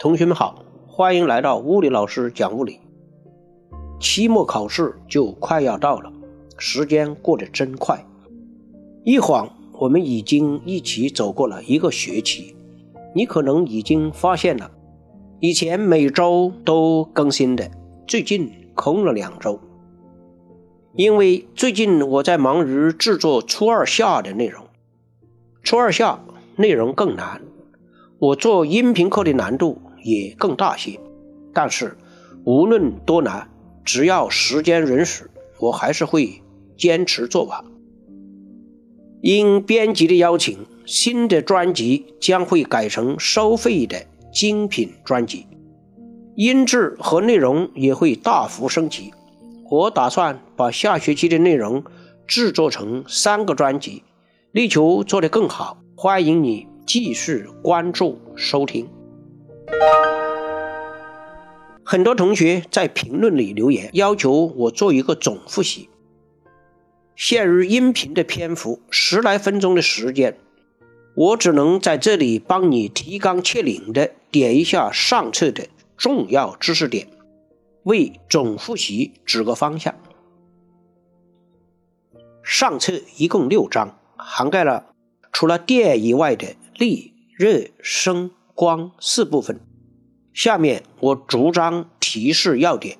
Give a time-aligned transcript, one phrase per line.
[0.00, 2.80] 同学们好，欢迎来到物理老师讲物理。
[4.00, 6.10] 期末考试就快要到了，
[6.56, 8.02] 时间过得真快，
[9.04, 12.56] 一晃我们已经一起走过了一个学期。
[13.14, 14.70] 你可能已经发现了，
[15.38, 17.70] 以前每周都更新的，
[18.06, 19.60] 最近空了两周。
[20.94, 24.64] 因为最近我在忙于制作初二下的内容，
[25.62, 26.18] 初二下
[26.56, 27.42] 内容更难，
[28.18, 30.98] 我做音频课的难度也更大些。
[31.52, 31.96] 但是
[32.44, 33.48] 无论多难，
[33.84, 35.24] 只要时间允许，
[35.58, 36.42] 我还是会
[36.76, 37.64] 坚持做完。
[39.20, 45.46] 因编辑的邀请，新的专辑将会改成收费的精品专辑，
[46.36, 49.12] 音质和内容也会大幅升级。
[49.70, 51.84] 我打算把下学期的内容
[52.26, 54.02] 制作成三个专辑，
[54.52, 55.78] 力求做得更好。
[55.94, 58.88] 欢迎你继续关注收听。
[61.84, 65.88] 很多同学在评论里留言，要求我做一个总复习。
[67.16, 70.38] 限于音频的篇幅十来分钟的时间，
[71.14, 77.08] 我只能在这里帮你提纲挈领的点一下上册的重要知识点。
[77.82, 79.94] 为总复习指个方向。
[82.42, 84.92] 上册一共六章，涵盖了
[85.32, 88.30] 除了电以外的力、热、声、
[88.60, 89.58] 光四部分。
[90.34, 92.98] 下面我逐章提示要点。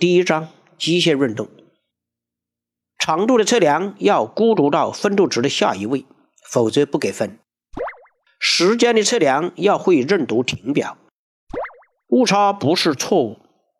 [0.00, 1.48] 第一章：机械运动。
[2.98, 6.06] 长度的测量要孤独到分度值的下一位，
[6.42, 7.38] 否则不给分。
[8.40, 10.98] 时间的测量要会认读停表。
[12.08, 13.36] 误差不是错误，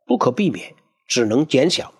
[0.06, 0.76] 不可避免，
[1.08, 1.92] 只能减小。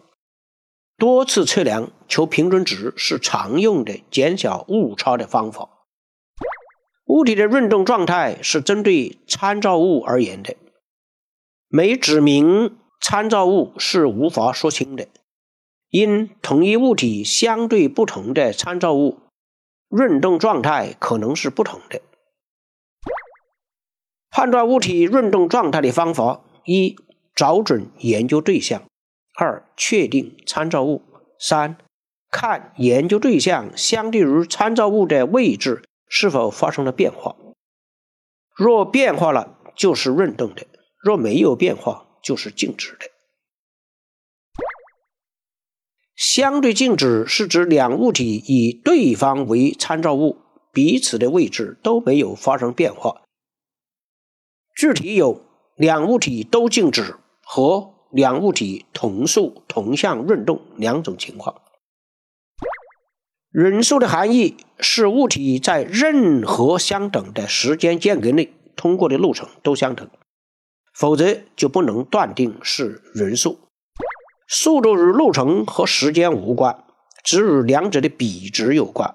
[0.97, 5.71] 多次测量求平均值是常用的减小误差的方法。
[7.09, 10.55] 物体的运动状态是针对参照物而言的，
[11.67, 15.09] 没指明参照物是无法说清的。
[15.89, 19.21] 因同一物体相对不同的参照物，
[19.89, 22.03] 运动状态可能是不同的。
[24.29, 26.95] 判断物体运动状态的方法：一、
[27.35, 28.83] 找准研究对象；
[29.35, 31.01] 二、确定参照物；
[31.41, 31.79] 三、
[32.31, 37.37] 看研究对象相对于参照物的位置是否发生了变化。
[38.55, 40.65] 若变化了，就是运动的；
[41.03, 43.07] 若没有变化，就是静止的。
[46.17, 50.37] 相对静止是指两物体以对方为参照物，
[50.73, 53.23] 彼此的位置都没有发生变化。
[54.77, 55.45] 具体有
[55.77, 61.63] 两物体都静止和两物体同速同向运动两种情况。
[63.53, 70.07] 匀速的含义是物体在任何相等的时间间隔内通过的路程都相等，
[70.93, 73.59] 否则就不能断定是匀速。
[74.47, 76.85] 速度与路程和时间无关，
[77.25, 79.15] 只与两者的比值有关。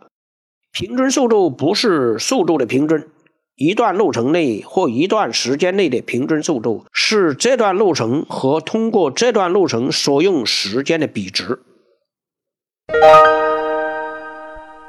[0.72, 3.08] 平均速度不是速度的平均。
[3.56, 11.60] 一段路程内或一段时间内的平均速度是这段路程和通过这段路程所用时间的比值。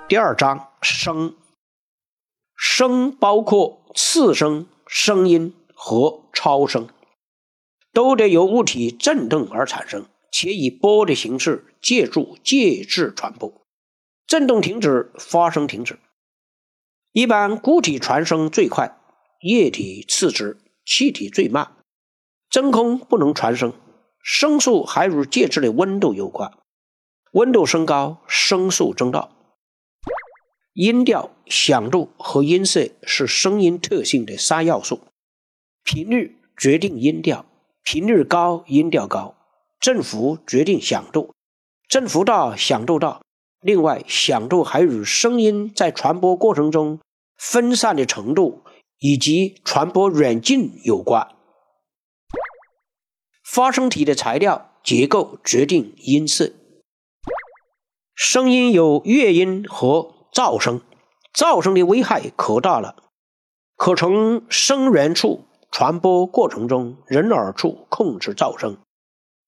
[0.06, 1.34] 第二章声，
[2.54, 6.91] 声包括次声、声音和超声，
[7.91, 13.50] 都得由物体振动而产生，且以波的形式借助介质传播。
[14.26, 15.98] 振动停止，发生停止。
[17.12, 18.98] 一般固体传声最快，
[19.41, 21.76] 液体次之，气体最慢。
[22.50, 23.72] 真空不能传声，
[24.22, 26.53] 声速还与介质的温度有关。
[27.32, 29.31] 温度升高，声速增大。
[30.74, 35.02] 音调、响度和音色是声音特性的三要素。
[35.84, 37.46] 频率决定音调，
[37.84, 39.36] 频率高，音调高。
[39.78, 41.32] 振幅决定响度，
[41.88, 43.20] 振幅大，响度大。
[43.60, 46.99] 另外，响度还与声音在传播过程中
[47.37, 48.64] 分散的程度
[48.99, 51.28] 以及传播远近有关。
[53.44, 56.52] 发声体的材料结构决定音色。
[58.16, 60.82] 声音有乐音和噪声，
[61.32, 62.96] 噪声的危害可大了，
[63.76, 68.76] 可从声源处传播过程中人耳处控制噪声。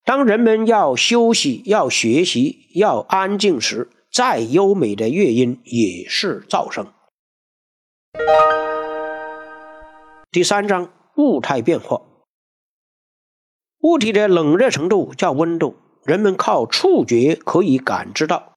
[0.03, 3.91] 当人们要休息、要学习、要安静时。
[4.09, 6.87] 再优美的乐音也是噪声。
[10.31, 12.01] 第三章物态变化。
[13.81, 18.56] 物体的冷热程度叫温度，人们靠触觉可以感知到，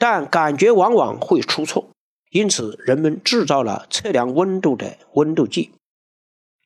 [0.00, 1.90] 但感觉往往会出错，
[2.30, 5.72] 因此人们制造了测量温度的温度计。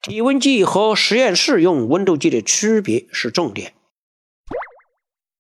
[0.01, 3.75] 体温计和实验室用温度计的区别是重点。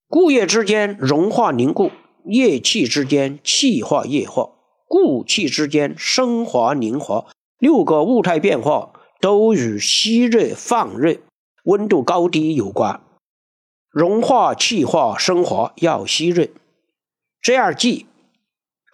[0.08, 1.92] 固液之间融化凝固，
[2.24, 4.50] 液气之间气化液化，
[4.88, 7.26] 固气之间升华凝华，
[7.58, 11.18] 六个物态变化都与吸热放热、
[11.64, 13.00] 温度高低有关。
[13.88, 16.48] 融化、气化、升华要吸热，
[17.44, 18.06] 这样记：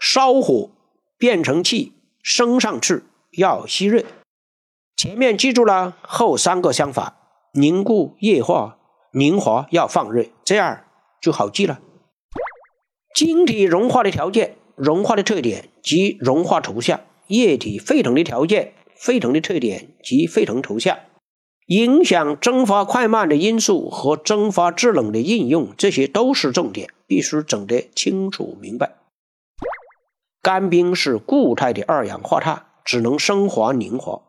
[0.01, 0.73] 烧火
[1.17, 3.05] 变成气升上去
[3.39, 4.03] 要吸热。
[4.97, 7.15] 前面记住了，后三个相反：
[7.55, 8.77] 凝固、液化、
[9.13, 10.83] 凝华要放热，这样。
[11.23, 11.81] 就好记了。
[13.15, 16.99] 晶体融化的条件、融化的特点及融化图像；
[17.29, 20.97] 液体沸腾的条件、沸腾的特点及沸腾图像；
[21.71, 28.97] 影响蒸发快慢的因素和蒸发制冷的应用，这些都是重点，必须整得清楚明白。
[30.43, 34.21] 干冰是固态的二氧化碳，只能升华凝华。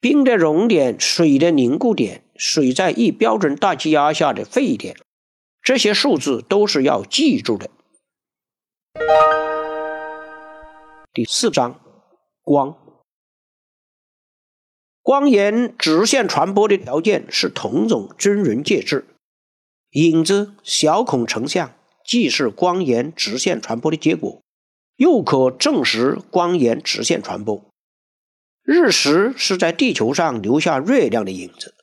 [0.00, 4.94] 冰的熔点、水的凝固点、水在一标准大气压下的沸点。
[5.60, 7.68] 这些数字都是要记住的。
[11.12, 11.80] 第四章，
[12.44, 12.85] 光。
[15.06, 19.06] 光沿直线传播的条件是同种均匀介质。
[19.90, 24.42] 影子、小孔成像既是光沿直线传播的结果，
[24.96, 27.64] 又可证实光沿直线传播。
[28.64, 31.76] 日食是在地球上留下月亮的影子。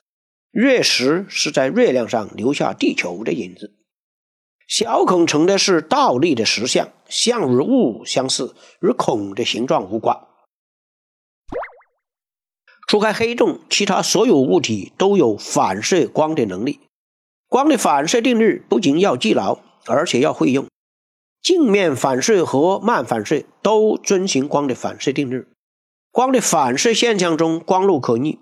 [0.52, 3.74] 月食是在月亮上留下地球的影子。
[4.68, 10.28] 小孔成的是倒立的实像，像与物相似，与孔的形状无关。
[12.88, 16.80] 除开黑洞，其他所有物体都有反射光的能力。
[17.48, 20.66] 光的反射定律不仅要记牢，而且要会用。
[21.42, 25.46] 镜面反射和慢反射都遵循光的反射定律。
[26.12, 28.40] 光的反射现象中，光路可逆。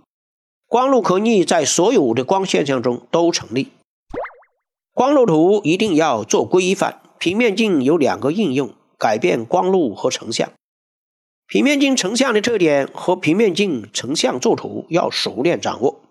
[0.68, 3.72] 光路可逆在所有的光现象中都成立。
[4.94, 7.02] 光路图一定要做规范。
[7.18, 10.52] 平面镜有两个应用，改变光路和成像。
[11.52, 16.02] 平面镜成像的特点和平面镜成像作图要熟练掌握。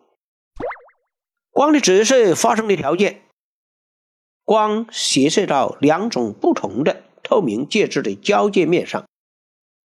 [1.50, 3.22] 光的折射发生的条件：
[4.44, 9.02] 光斜射到两种不同的透明介质的交界面上。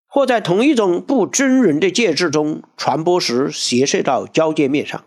[0.07, 5.06] 或在同一种不均匀的介质中传播时，斜射到交界面上。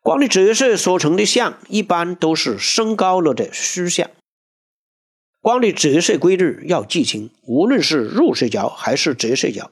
[0.00, 4.10] 光的折射所成的像，一般都是升高了的虚像。
[5.40, 9.70] 光的折射规律要记清，无论是入射角还是折射角，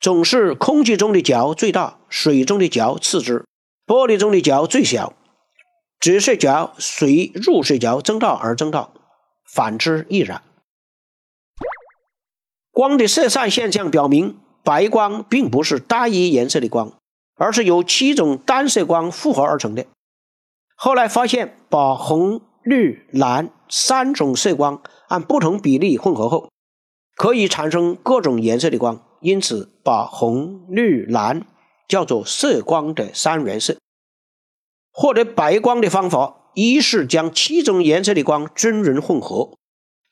[0.00, 3.44] 总是空气中的角最大，水中的角次之，
[3.86, 5.14] 玻璃中的角最小。
[6.00, 8.90] 折射角随入射角增大而增大，
[9.44, 10.42] 反之亦然。
[12.70, 16.92] 光的色散现象表明，白光并不是单一颜色的光，
[17.36, 19.86] 而是由七种单色光复合而成的。
[20.74, 26.50] 后来发现，把红、绿、蓝三种色光按不同比例混合后，
[27.14, 31.46] 可以产生各种颜色的光，因此把红、绿、蓝
[31.86, 33.76] 叫做色光的三原色。
[34.90, 39.52] 获得白光的方法，一是将七种颜色的光均匀混合。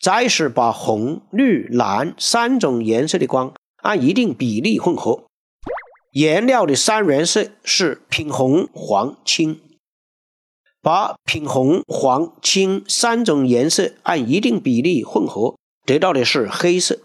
[0.01, 5.25] 再是把红、绿、蓝三种颜色的光按一定比例混合。
[6.11, 9.61] 颜料的三原色是品红、黄、青。
[10.82, 16.98] 把品红、黄、青三种颜色按一定比例混合，得到的是黑色。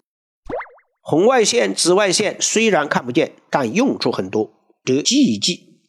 [0.99, 4.51] 红外线、紫外线虽然看不见，但用处很多，
[4.83, 5.79] 得记一记。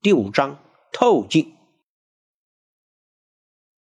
[0.00, 0.58] 第五章
[0.90, 1.54] 透镜。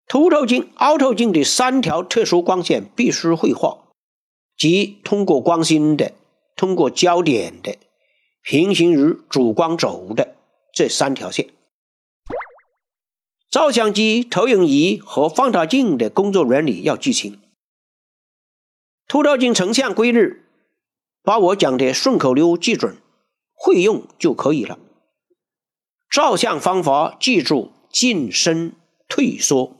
[0.08, 3.84] 凸透镜、凹透镜的三条特殊光线必须绘画，
[4.56, 6.12] 即通过光心的、
[6.56, 7.76] 通过焦点的、
[8.50, 10.35] 平行于主光轴的
[10.73, 11.50] 这三条线。
[13.50, 17.38] 照相机、投影仪和放大镜的工作原理要记清。
[19.07, 20.40] 凸透镜成像规律，
[21.23, 22.97] 把我讲的顺口溜记准，
[23.52, 24.78] 会用就可以了。
[26.09, 28.73] 照相方法记住：近深、
[29.09, 29.76] 退缩。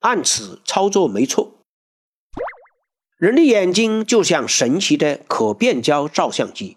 [0.00, 1.52] 按此操作没错。
[3.16, 6.76] 人的眼睛就像神奇的可变焦照相机，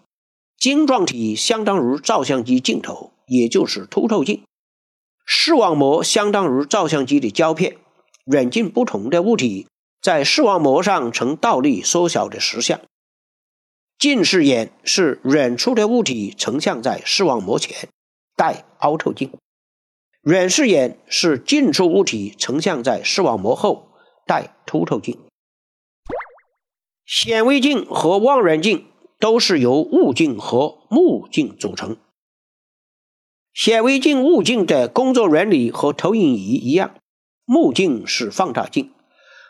[0.62, 4.44] 晶状体相当于照相机镜头，也就是凸透镜；
[5.26, 7.78] 视网膜相当于照相机的胶片。
[8.26, 9.66] 远近不同的物体
[10.00, 12.80] 在视网膜上呈倒立缩小的实像。
[13.98, 17.88] 近视眼是远处的物体成像在视网膜前，
[18.36, 19.32] 带凹透镜。
[20.22, 23.88] 远视眼是近处物体成像在视网膜后，
[24.24, 25.18] 带凸透镜。
[27.04, 28.86] 显微镜和望远镜
[29.22, 31.96] 都是由物镜和目镜组成。
[33.54, 36.96] 显微镜、物镜的工作原理和投影仪一样，
[37.44, 38.92] 目镜是放大镜，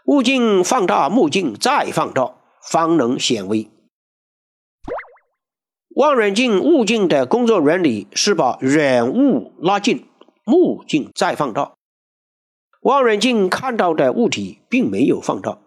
[0.04, 2.34] 物镜放大目镜再放大，
[2.70, 3.70] 方能显微。
[5.96, 10.06] 望远镜、物镜的工作原理是把远物拉近，
[10.44, 11.72] 目镜再放大。
[12.82, 15.58] 望远镜看到的物体并没有放大，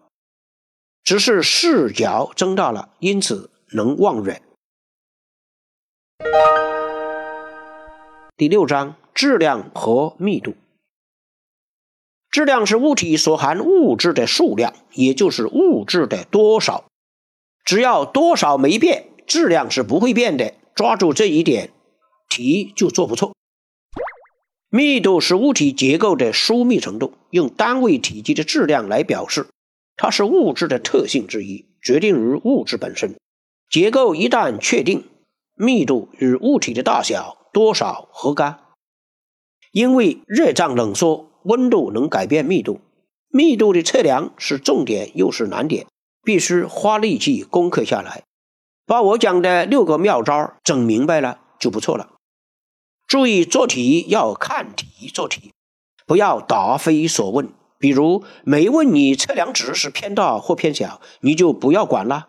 [1.02, 4.42] 只是视角增大了，因此能望远。
[8.36, 10.54] 第六章质量和密度。
[12.30, 16.84] 质量是物体所含物质的数量，也就是物质的多少。
[17.64, 20.54] 只要多少没变，质量是不会变的。
[20.74, 21.72] 抓住这一点，
[22.28, 23.34] 题就做不错。
[24.68, 29.46] 密度是物体结构的疏密程度，用单位体积的质量来表示，
[29.96, 33.16] 它是物质的特性之一，决定于物质本身。
[33.70, 35.08] 结构一旦确定，
[35.54, 37.36] 密度与物体的大小。
[37.52, 38.60] 多少和干？
[39.72, 42.82] 因为热胀冷缩，温度能改变密度。
[43.28, 45.86] 密度的测量是重点又是难点，
[46.22, 48.24] 必须花力气攻克下来。
[48.84, 52.10] 把我讲的六个妙招整明白了就不错了。
[53.06, 55.52] 注意做题要看题做题，
[56.06, 57.48] 不要答非所问。
[57.78, 62.28] 比如没问你测量值是偏大或偏小，你就不要管了。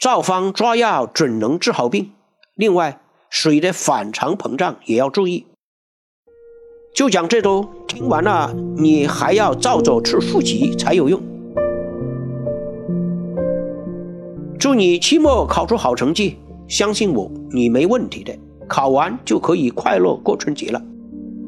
[0.00, 2.10] 照方抓药准能治好病。
[2.56, 3.00] 另外。
[3.32, 5.46] 水的反常膨胀也要注意。
[6.92, 11.22] 就讲这多，听完了你还要照着去复习才有用。
[14.58, 18.36] 祝你期末考出好成绩，相信我，你没问题的。
[18.66, 20.82] 考完就可以快乐过春节了。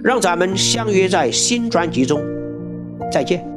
[0.05, 2.23] 让咱们相约在新专辑中，
[3.11, 3.52] 再见。